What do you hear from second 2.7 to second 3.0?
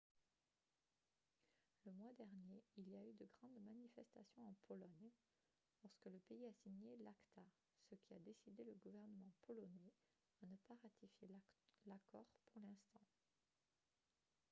il y